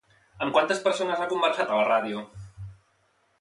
[0.45, 2.25] Amb quantes persones ha conversat a la ràdio?